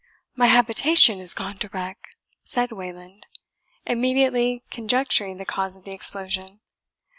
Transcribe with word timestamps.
"My 0.35 0.47
habitation 0.47 1.19
is 1.19 1.35
gone 1.35 1.59
to 1.59 1.69
wreck," 1.69 2.07
said 2.41 2.71
Wayland, 2.71 3.27
immediately 3.85 4.63
conjecturing 4.71 5.37
the 5.37 5.45
cause 5.45 5.75
of 5.75 5.83
the 5.83 5.91
explosion. 5.91 6.59